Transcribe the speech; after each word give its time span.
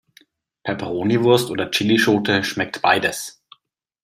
Peperoniwurst 0.63 1.51
oder 1.51 1.69
Chillischote 1.69 2.43
schmeckt 2.43 2.81
beides. 2.81 3.39